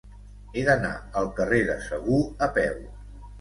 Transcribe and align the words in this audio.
He 0.53 0.61
d'anar 0.69 0.93
al 1.21 1.29
carrer 1.41 1.59
de 1.67 1.75
Segur 1.89 2.19
a 2.47 2.49
peu. 2.57 2.81